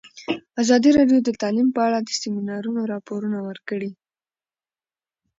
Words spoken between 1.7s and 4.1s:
په اړه د سیمینارونو راپورونه ورکړي.